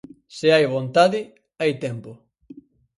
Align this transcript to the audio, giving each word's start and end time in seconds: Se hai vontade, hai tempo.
Se 0.37 0.47
hai 0.53 0.65
vontade, 0.75 1.19
hai 1.59 1.71
tempo. 1.85 2.11